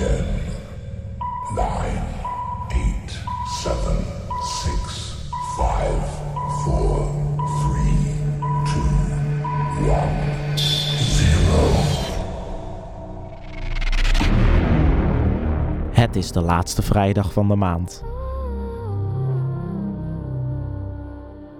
10, 0.00 0.06
9, 1.54 1.66
8, 2.68 3.22
7, 3.62 4.04
6, 4.42 5.28
5, 5.56 6.22
4, 6.64 6.74
3, 7.60 7.92
2, 8.64 9.90
1, 9.90 9.90
0. 9.90 11.60
Het 15.90 16.16
is 16.16 16.32
de 16.32 16.40
laatste 16.40 16.82
vrijdag 16.82 17.32
van 17.32 17.48
de 17.48 17.56
maand. 17.56 18.04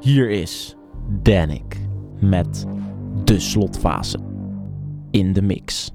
Hier 0.00 0.30
is 0.30 0.76
Danik 1.08 1.76
met 2.20 2.66
de 3.24 3.38
slotfase 3.38 4.18
in 5.10 5.32
de 5.32 5.42
mix. 5.42 5.92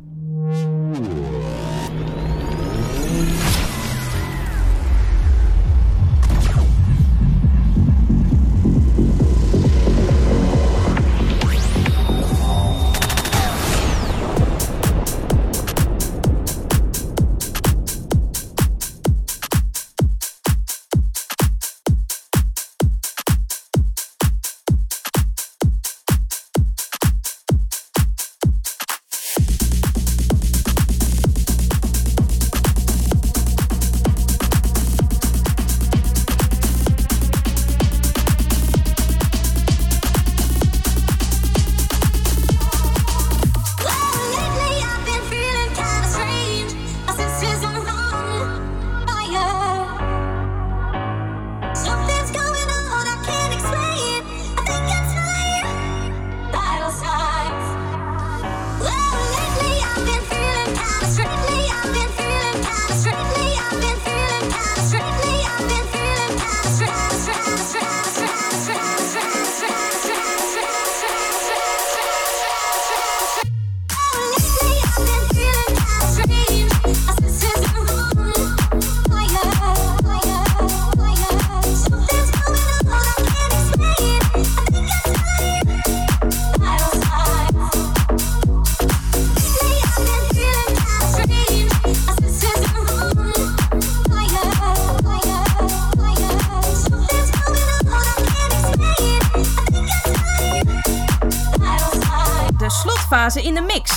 Uh, 103.25 103.40
in 103.40 103.56
the 103.56 103.62
mix. 103.62 103.94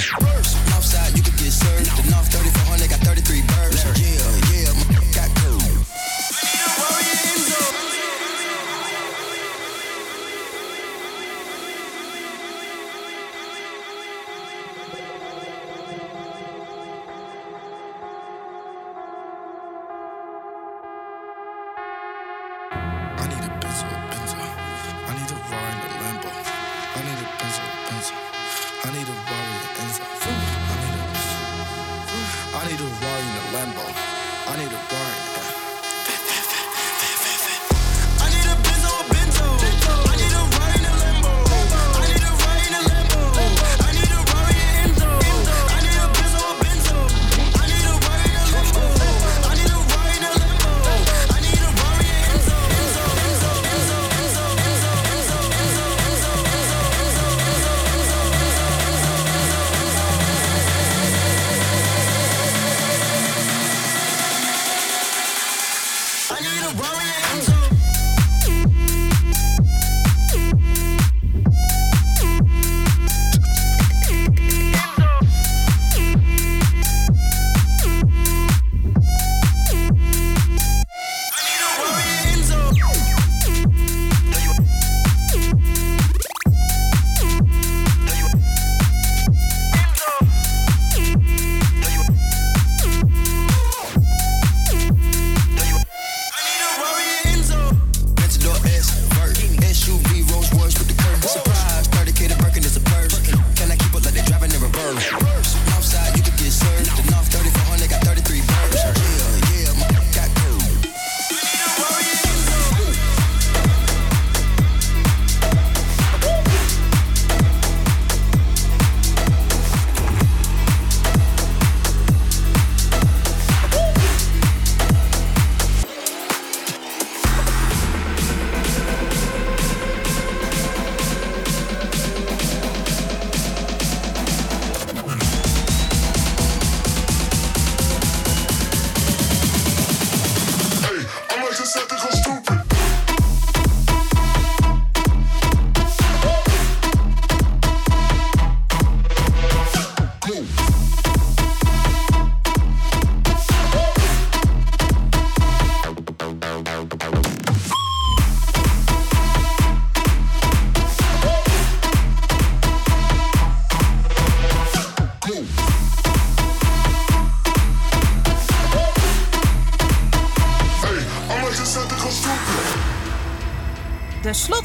First. 0.00 0.63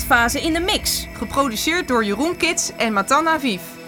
fase 0.10 0.42
in 0.42 0.54
de 0.54 0.60
mix. 0.60 1.08
Geproduceerd 1.14 1.88
door 1.88 2.06
Jeroen 2.06 2.38
Kits 2.38 2.72
en 2.78 2.94
Matan 2.94 3.28
Aviv. 3.28 3.79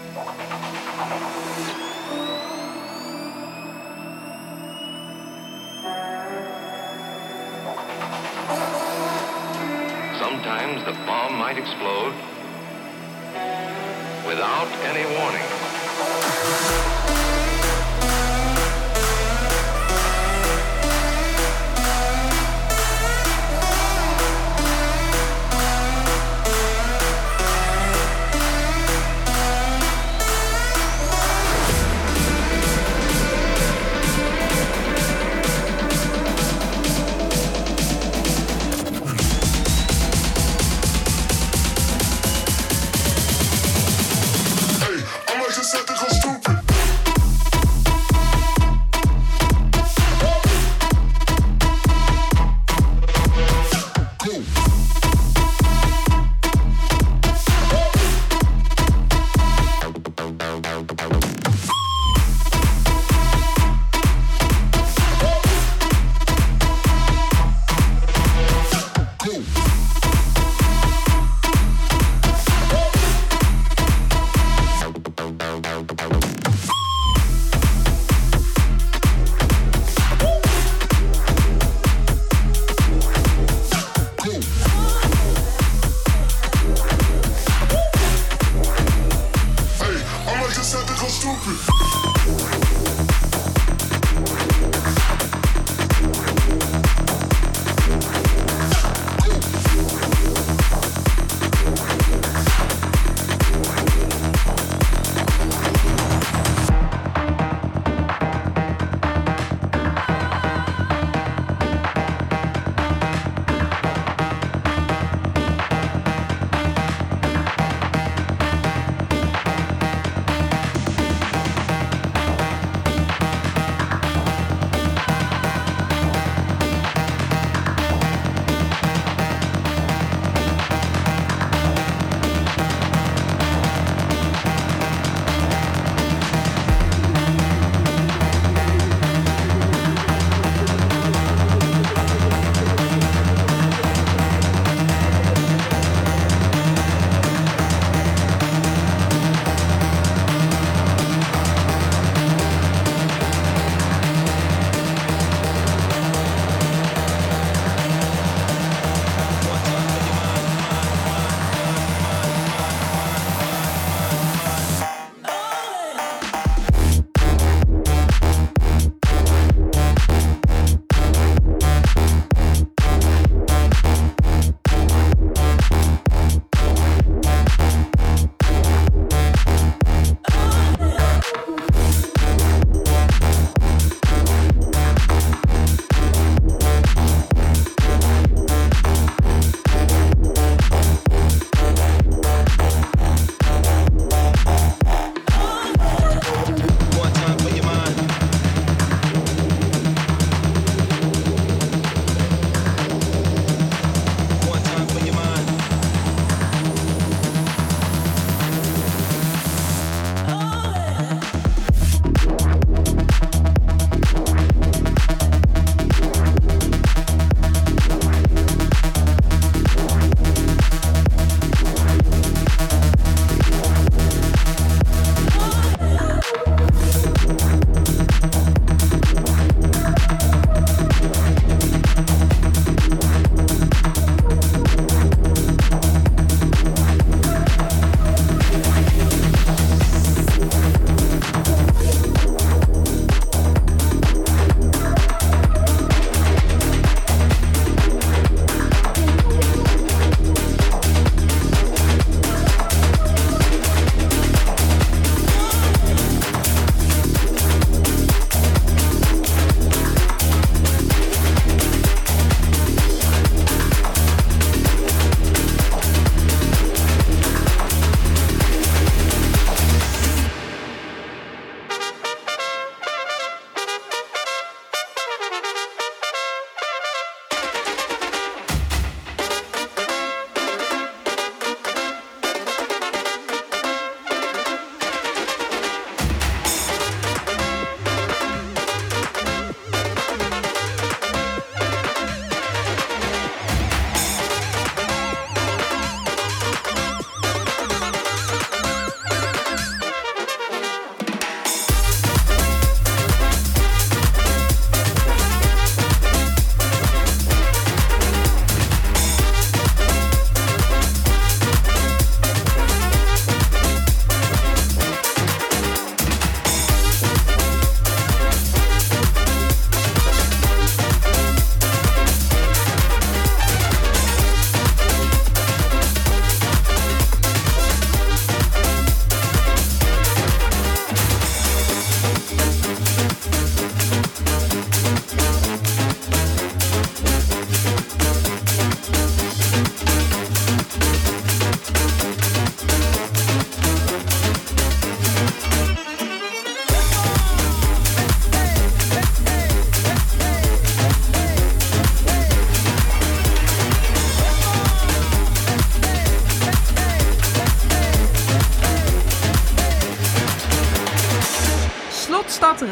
Thank 46.22 46.46
you. 46.48 46.51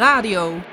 Radio. 0.00 0.69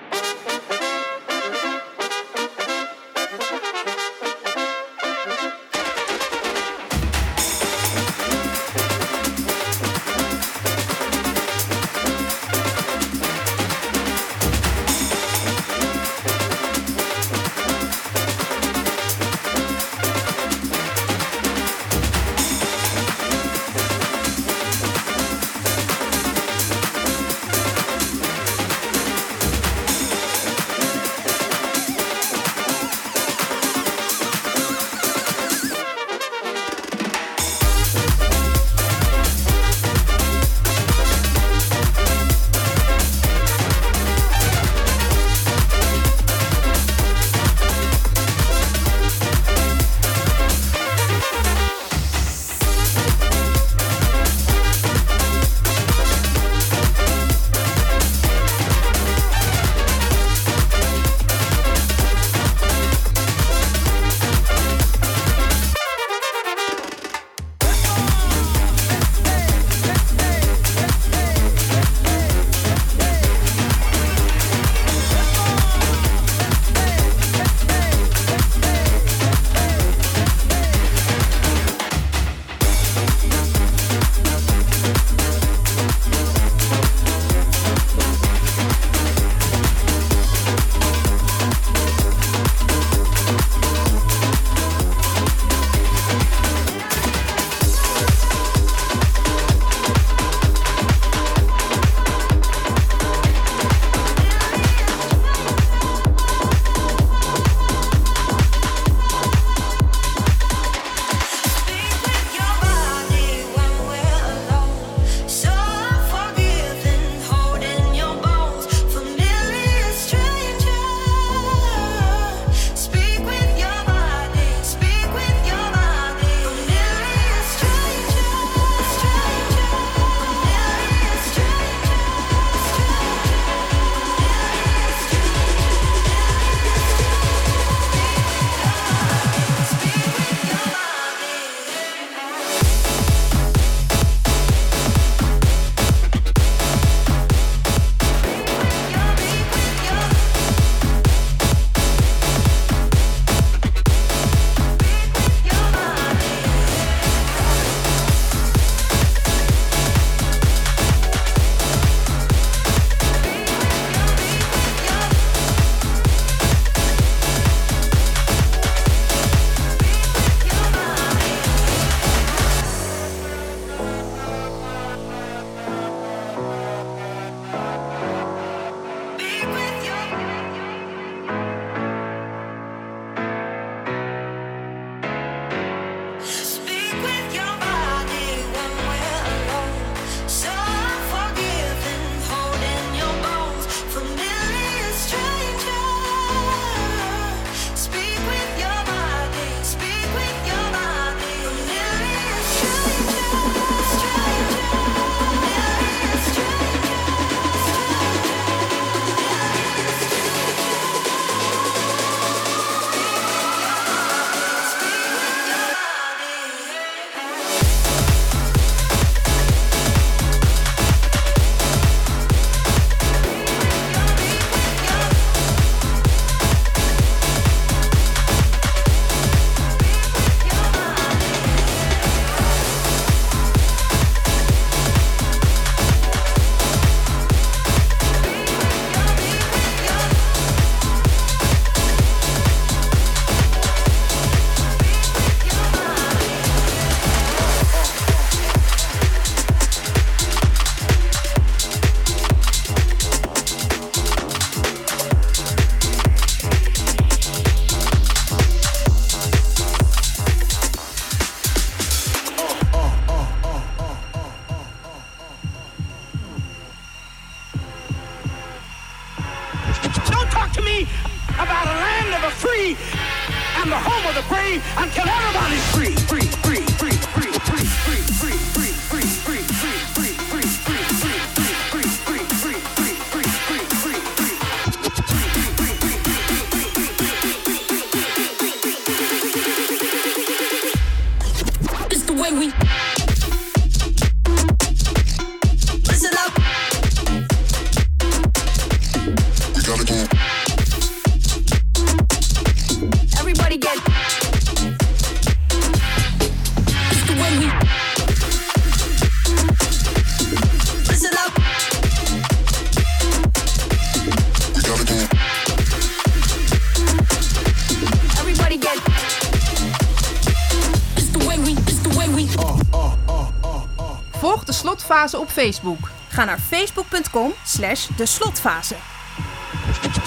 Facebook. 325.38 325.90
Ga 326.08 326.26
naar 326.26 326.40
facebook.com 326.40 327.34
slash 327.46 327.88
de 327.96 328.06
slotfase. 328.06 328.76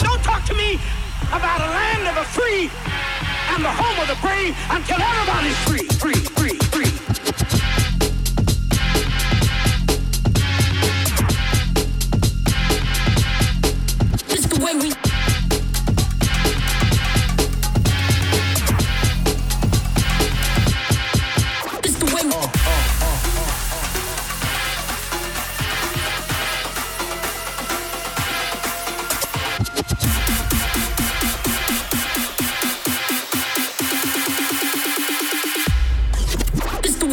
Don't 0.03 0.23
talk 0.23 0.45
to 0.45 0.55
me 0.55 0.79
about 1.33 1.61
a 1.61 1.69
land 1.69 2.09
of 2.09 2.15
the 2.15 2.25
free 2.25 2.71
and 3.55 3.63
the 3.65 3.75
home 3.83 4.01
of 4.01 4.07
the 4.07 4.19
brave 4.21 4.55
until 4.71 4.97
everybody's 4.97 5.57
free, 5.57 5.87
free. 5.99 6.40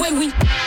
It's 0.10 0.34
the 0.38 0.67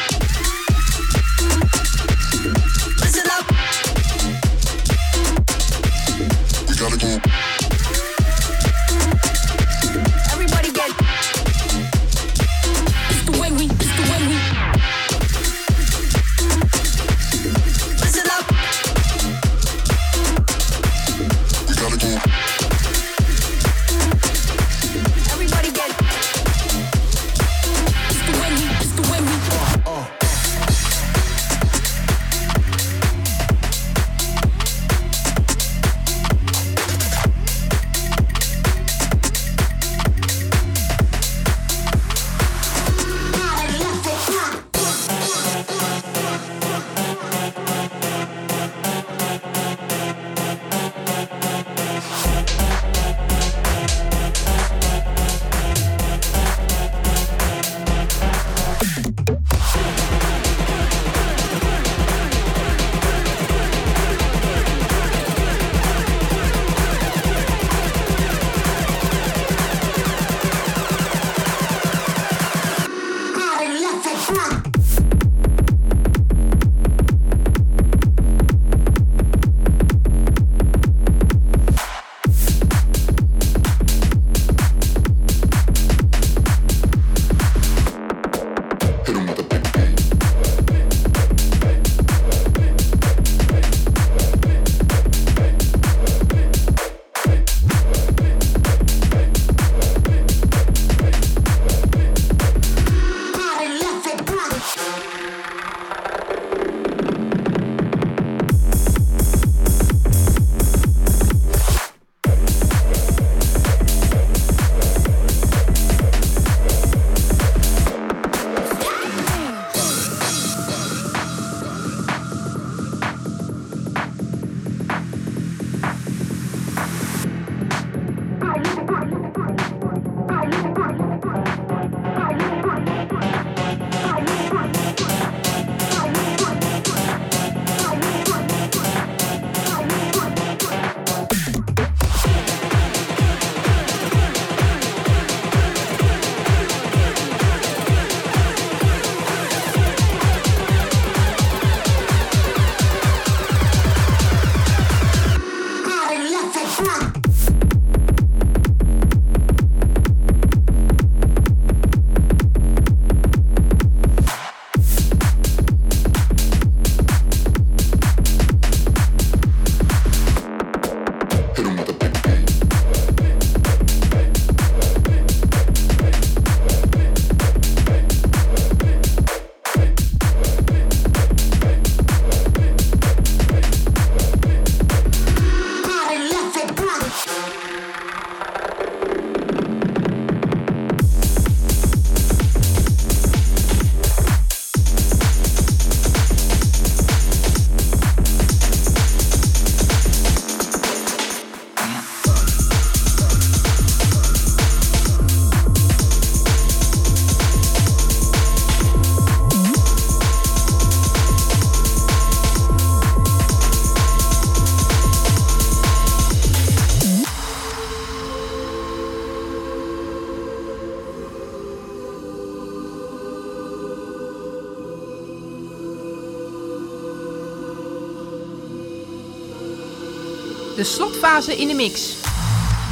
De 230.81 230.87
slotfase 230.87 231.59
in 231.59 231.69
de 231.69 231.75
mix. 231.75 232.17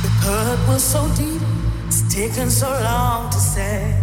The 0.02 0.10
cut 0.20 0.58
was 0.68 0.82
so 0.82 1.08
deep, 1.16 1.40
it's 1.86 2.02
taken 2.14 2.50
so 2.50 2.68
long 2.68 3.30
to 3.30 3.38
say. 3.38 3.94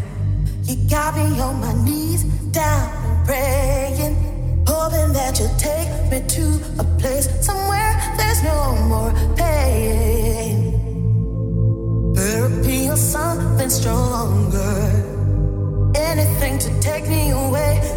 You 0.64 0.76
got 0.90 1.16
me 1.16 1.40
on 1.40 1.60
my 1.60 1.72
knees, 1.84 2.24
down 2.52 2.90
and 3.06 3.26
praying, 3.28 4.16
hoping 4.68 5.14
that 5.14 5.38
you'll 5.38 5.56
take 5.60 5.88
me 6.10 6.28
to 6.28 6.60
a 6.80 6.84
place 6.98 7.30
somewhere 7.46 7.94
there's 8.18 8.42
no 8.42 8.76
more 8.90 9.14
pain. 9.36 10.74
Therapy 12.16 12.90
or 12.90 12.98
something 12.98 13.70
stronger, 13.70 14.82
anything 15.94 16.58
to 16.58 16.80
take 16.80 17.08
me 17.08 17.30
away. 17.30 17.95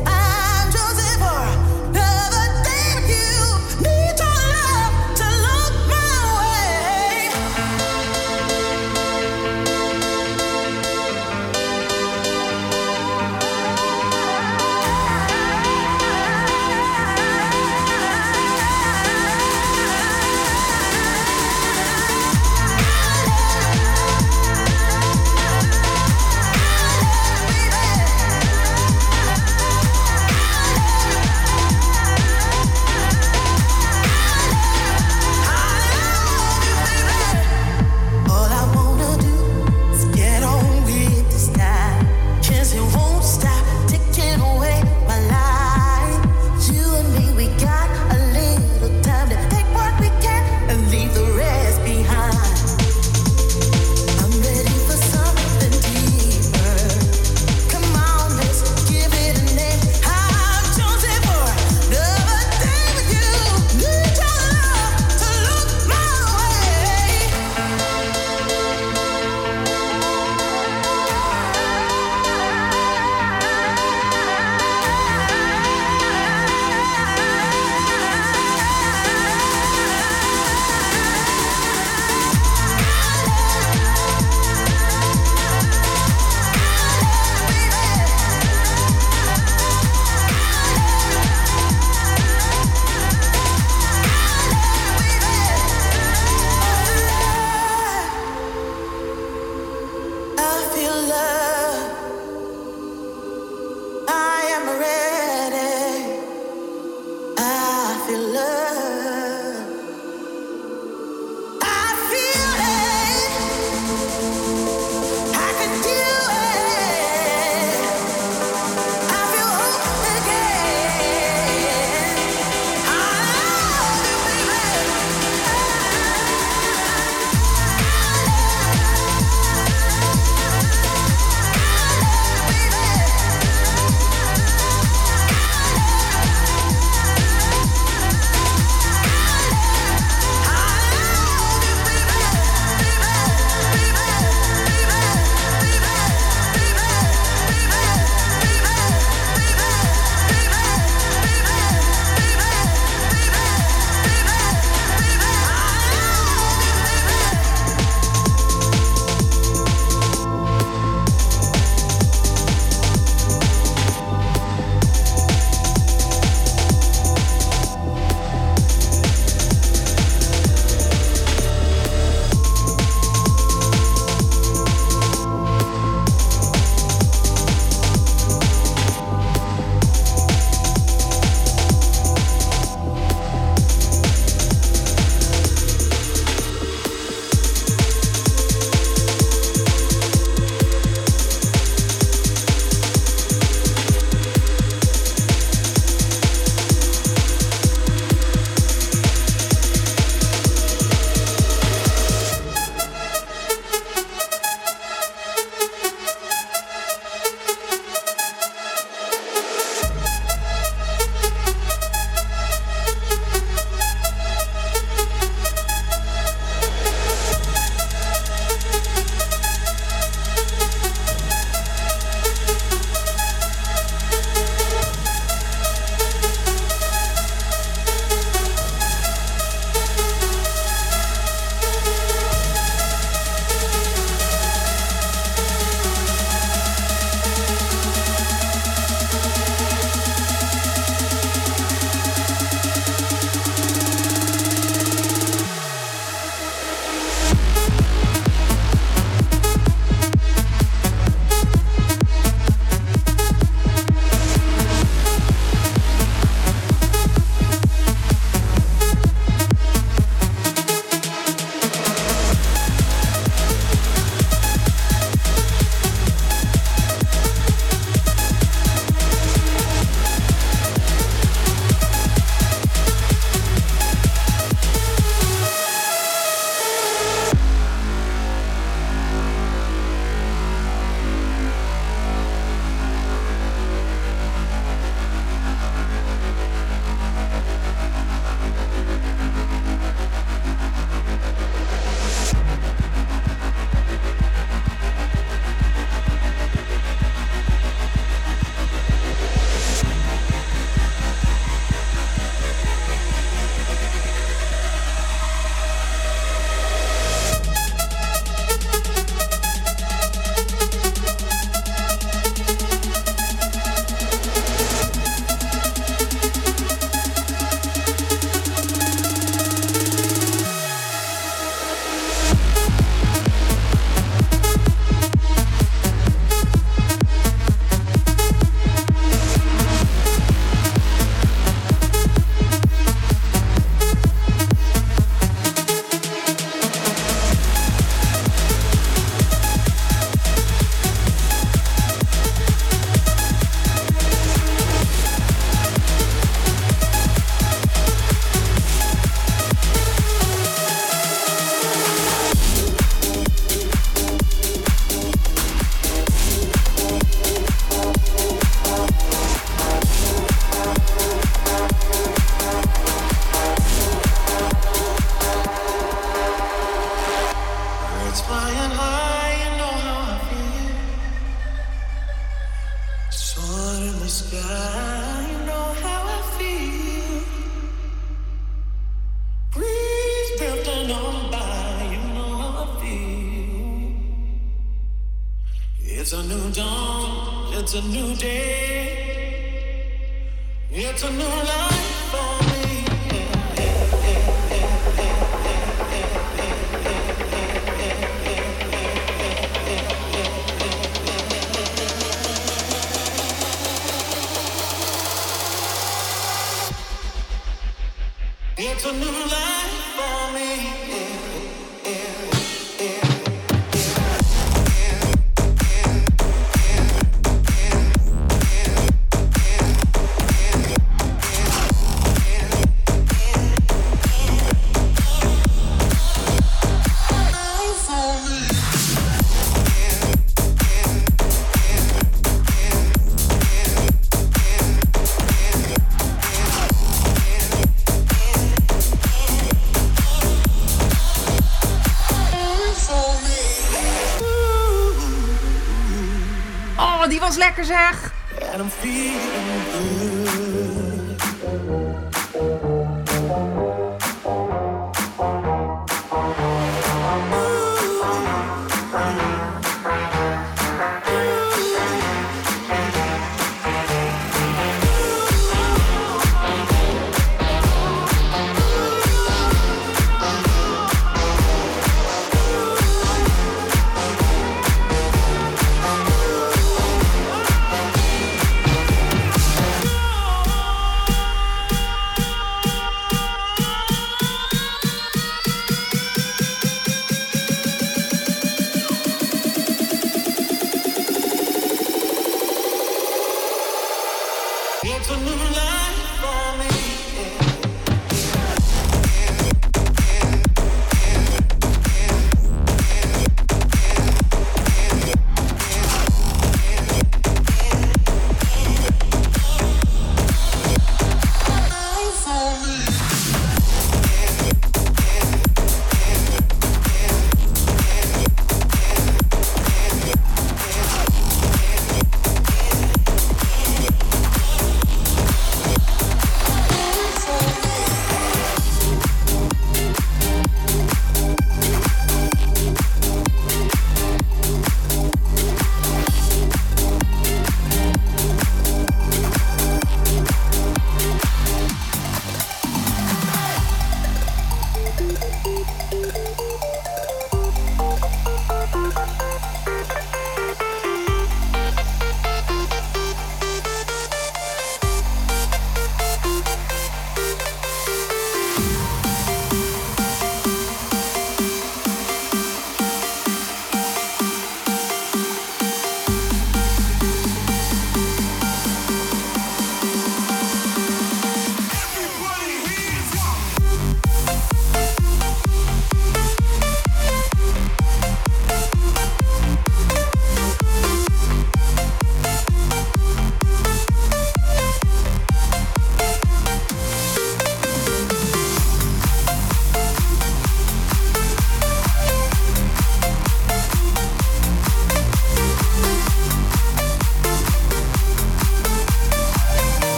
And 447.70 448.62
I'm 448.62 448.70
feeling 448.70 450.24
good. 450.24 450.47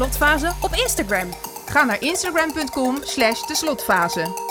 slotfase 0.00 0.52
op 0.60 0.74
Instagram. 0.74 1.28
Ga 1.66 1.84
naar 1.84 2.02
instagram.com 2.02 2.98
slash 3.02 3.46
de 3.46 3.54
slotfase. 3.54 4.49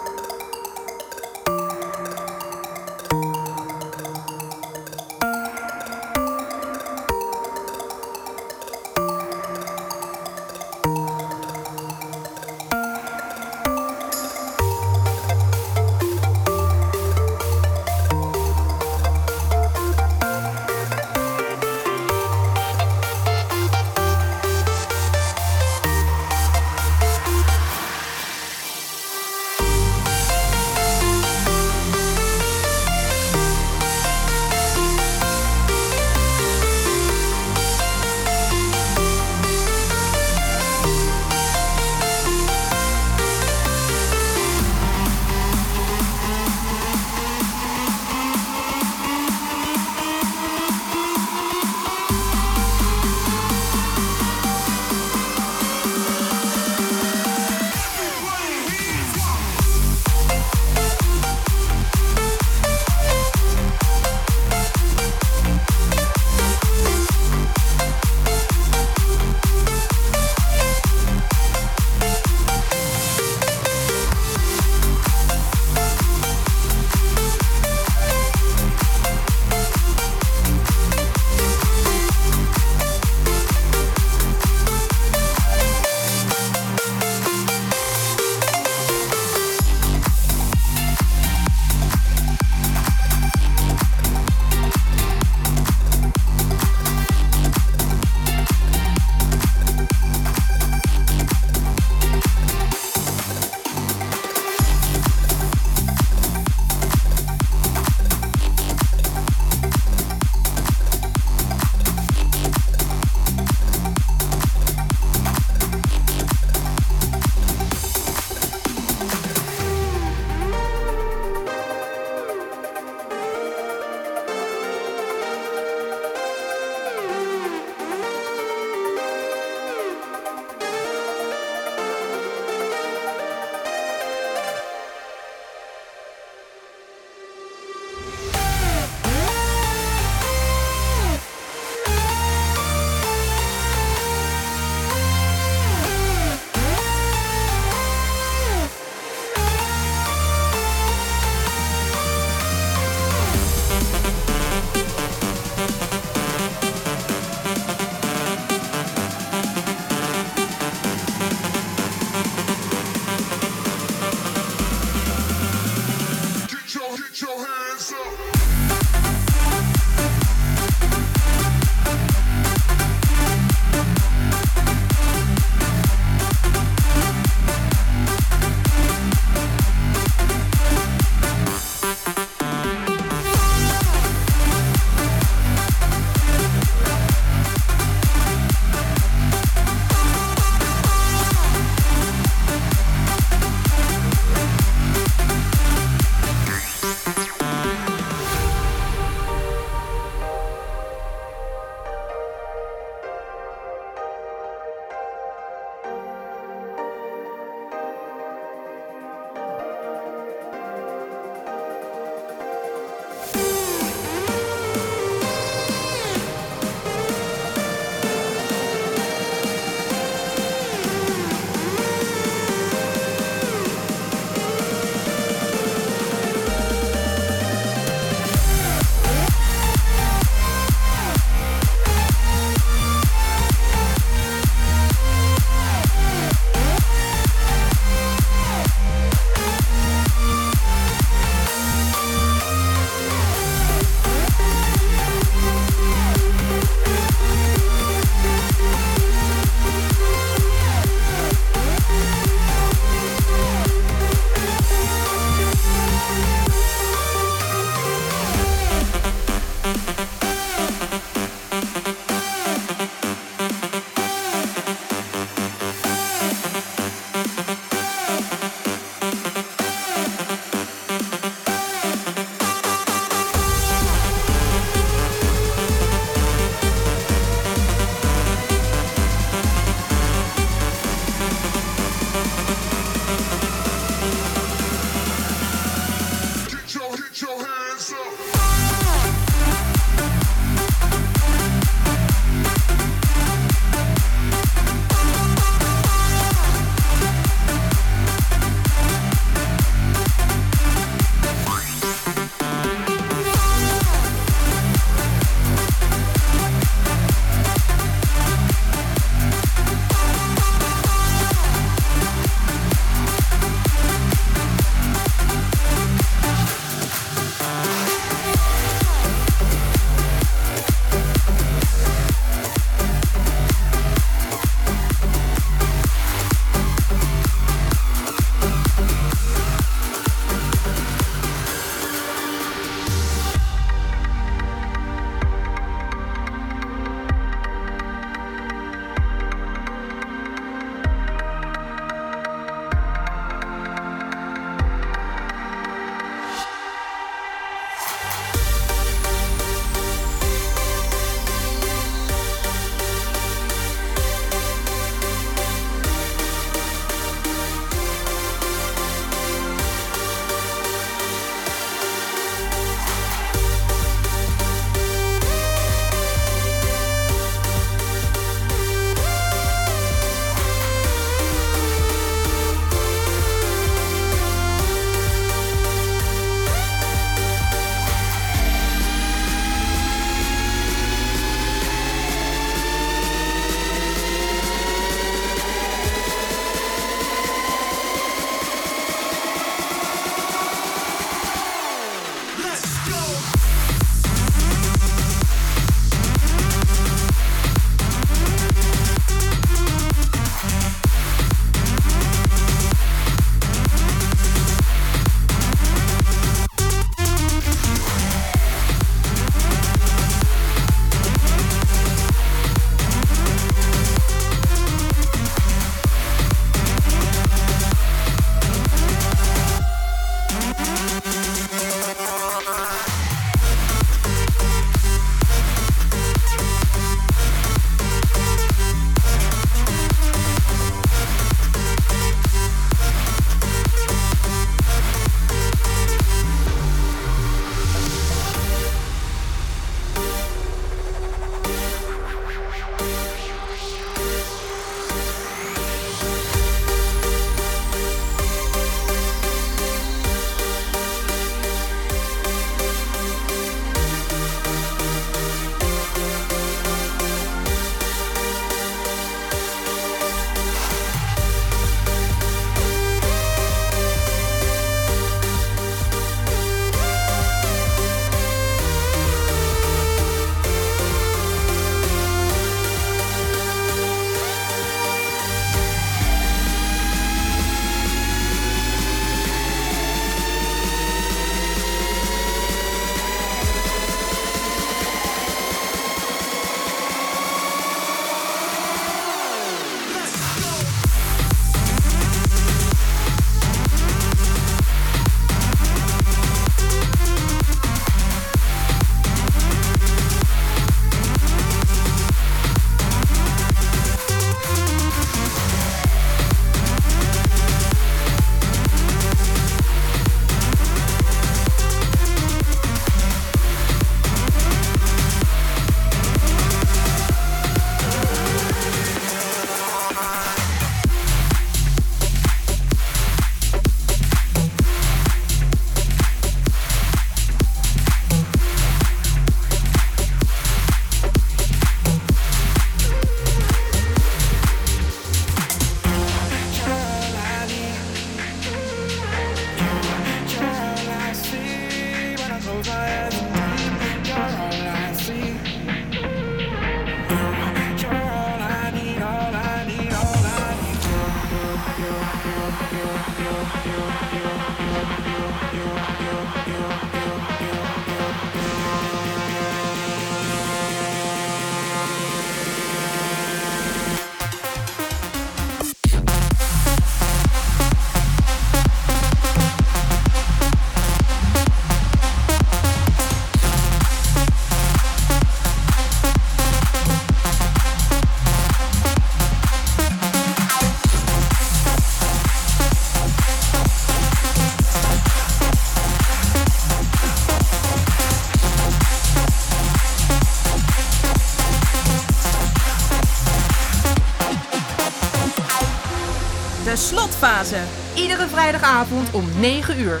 de 596.70 596.76
slotfase. 596.76 597.56
Iedere 597.94 598.28
vrijdagavond 598.28 599.10
om 599.12 599.24
9 599.40 599.80
uur. 599.80 600.00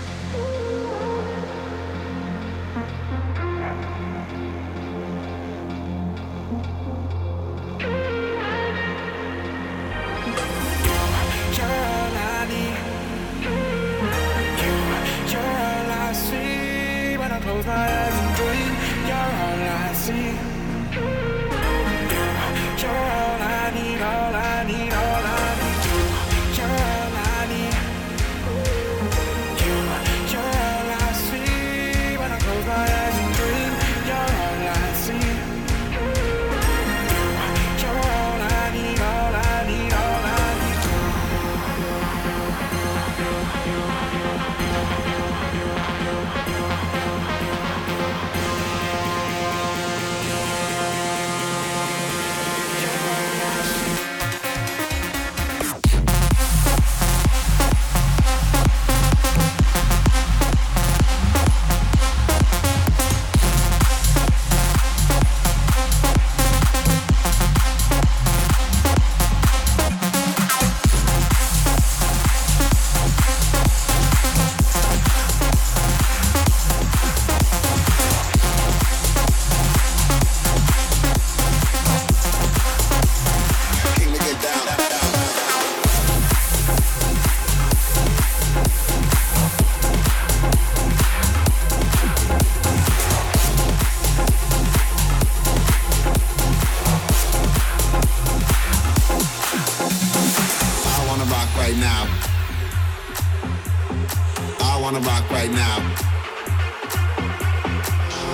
wanna 104.92 105.06
rock 105.06 105.30
right 105.30 105.52
now. 105.52 105.76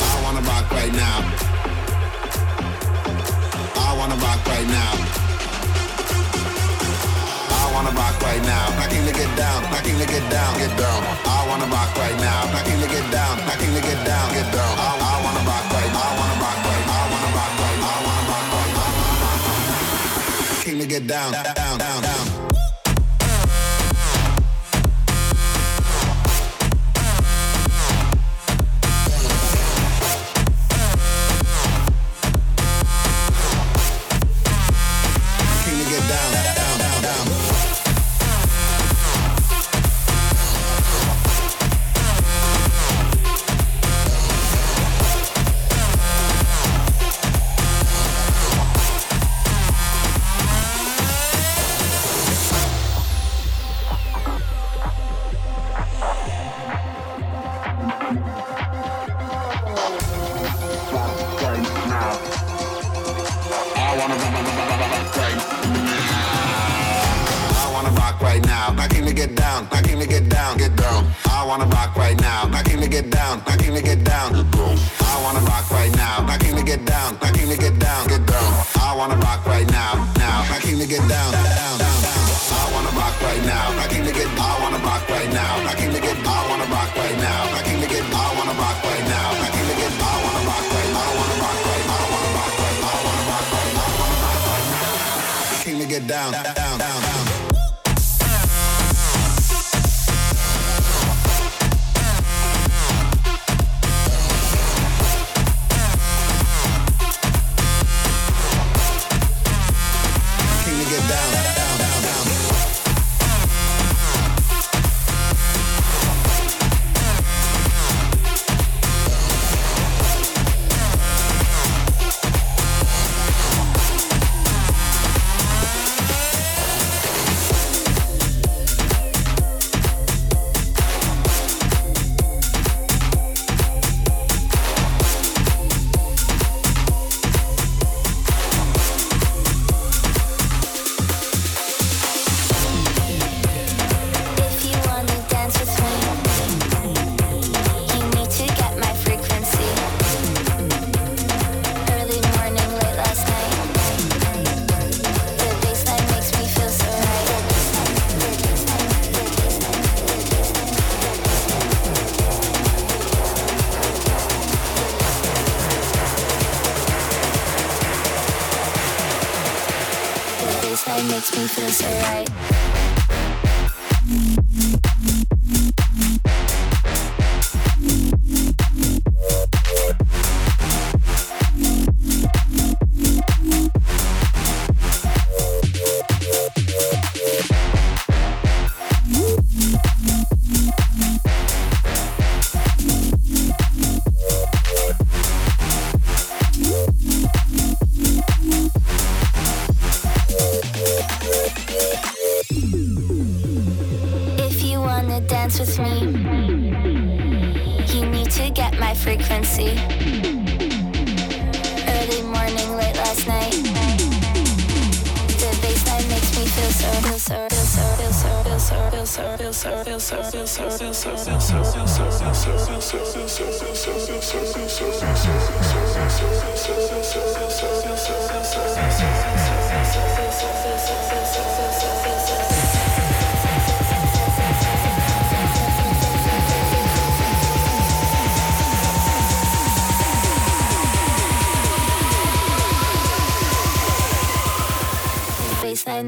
I 0.09 0.15
wanna 0.25 0.41
rock 0.41 0.71
right 0.73 0.93
now. 0.93 1.19
I 3.77 3.93
wanna 3.99 4.17
rock 4.17 4.41
right 4.49 4.65
now. 4.65 4.93
I 7.61 7.65
wanna 7.75 7.93
rock 7.93 8.17
right 8.23 8.41
now. 8.41 8.73
I 8.81 8.89
can 8.89 9.05
get 9.05 9.37
down. 9.37 9.65
I 9.69 9.81
can 9.85 9.99
get 9.99 10.31
down. 10.33 10.57
Get 10.57 10.73
down. 10.81 11.05
I 11.29 11.45
wanna 11.47 11.67
rock 11.67 11.95
right 11.99 12.17
now. 12.25 12.49
I 12.49 12.63
can 12.65 12.81
get 12.89 13.05
down. 13.13 13.37
I 13.41 13.57
can 13.61 13.75
get 13.75 14.01
down. 14.07 14.33
Get 14.33 14.51
down. 14.51 14.73
I 14.81 15.21
wanna 15.25 15.45
rock 15.45 15.65
right. 15.77 15.93
I 15.93 16.09
wanna 16.17 16.37
rock 16.41 16.59
right. 16.65 16.87
I 16.89 17.05
wanna 17.13 17.37
rock 17.37 17.53
right. 17.61 17.81
I 17.85 18.01
wanna 18.07 18.33
rock 18.33 18.49
right. 18.81 19.05
King 20.65 20.79
to 20.81 20.87
get 20.87 21.07
down. 21.07 21.33
Down. 21.33 21.45
Down. 21.55 22.01
Down. 22.01 22.36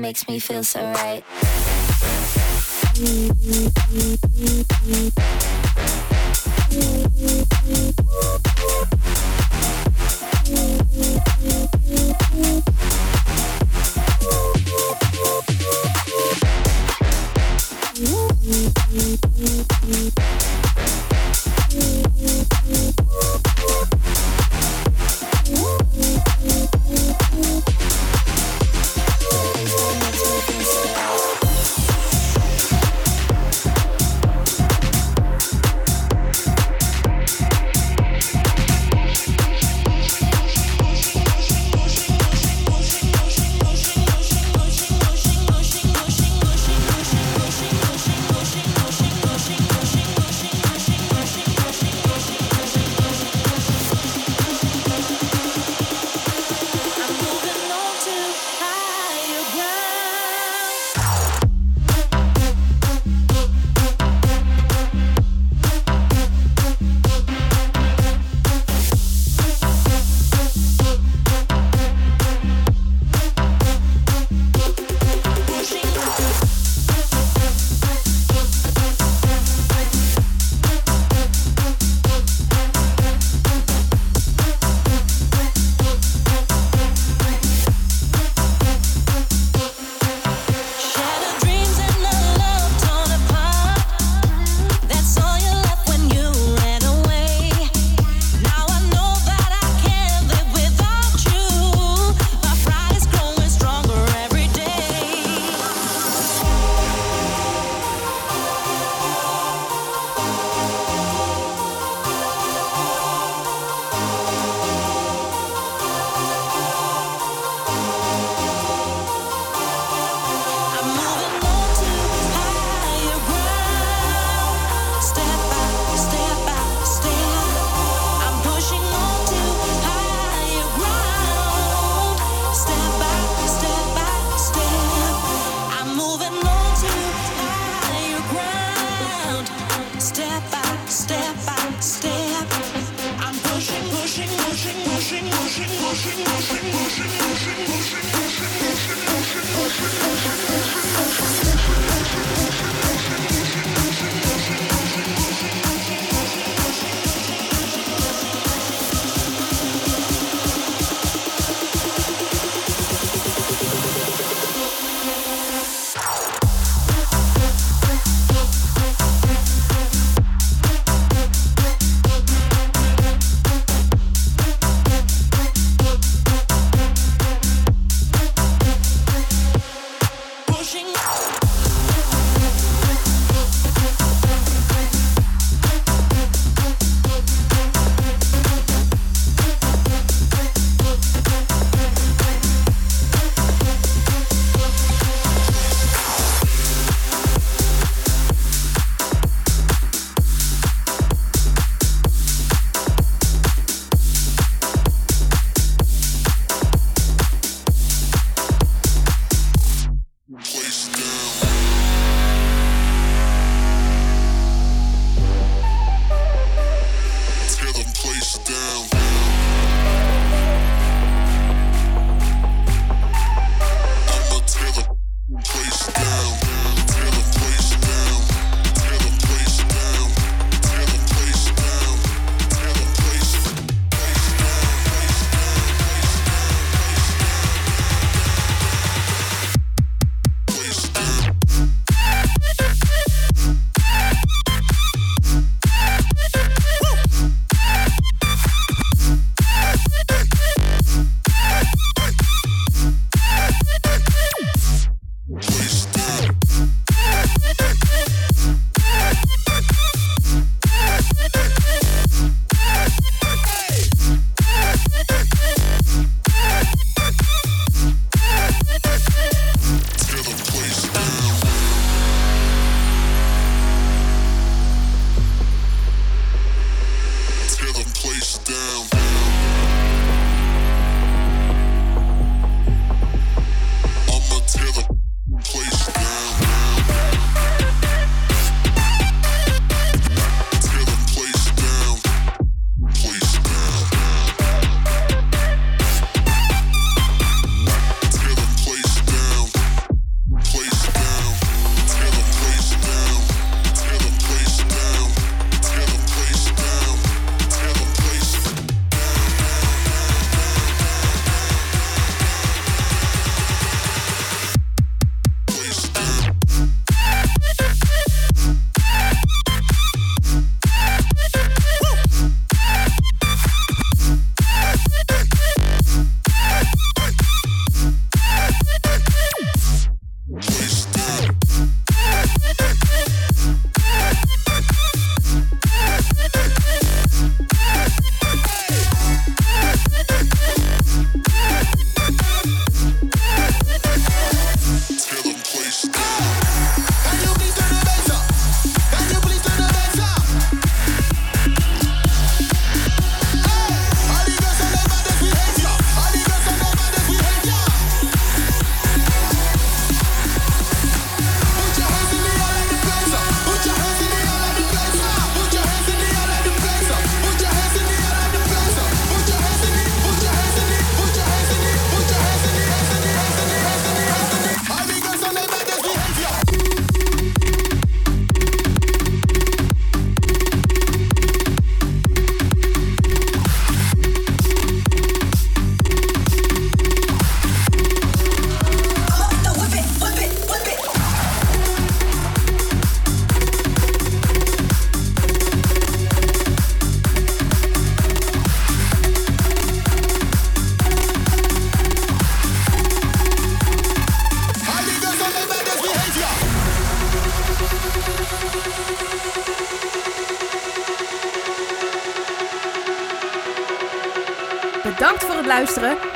Makes 0.09 0.27
me 0.27 0.39
feel 0.39 0.65
so 0.65 0.81
right. 0.81 1.23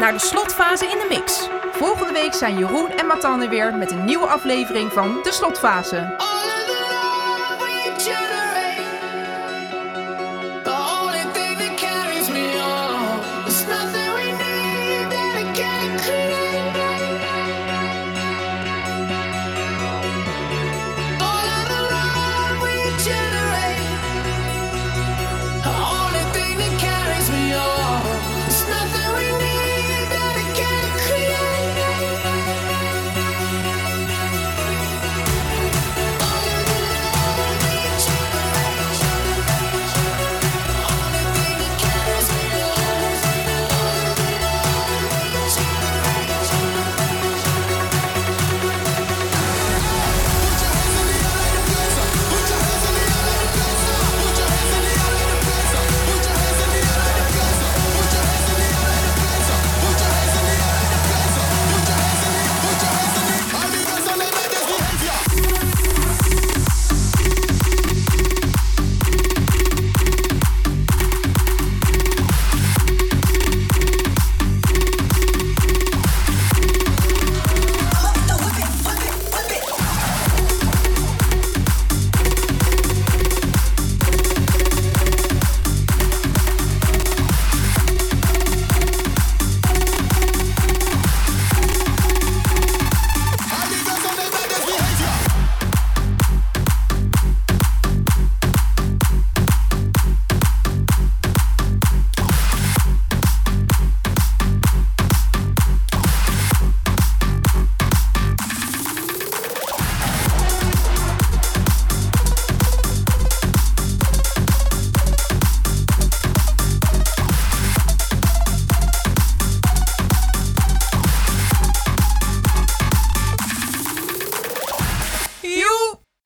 naar 0.03 0.13
de 0.13 0.19
slotfase 0.19 0.87
in 0.87 0.99
de 0.99 1.07
mix. 1.09 1.49
Volgende 1.73 2.13
week 2.13 2.35
zijn 2.35 2.59
Jeroen 2.59 2.91
en 2.91 3.07
Matanne 3.07 3.49
weer 3.49 3.75
met 3.75 3.91
een 3.91 4.05
nieuwe 4.05 4.27
aflevering 4.27 4.93
van 4.93 5.21
De 5.23 5.33
Slotfase. 5.33 6.22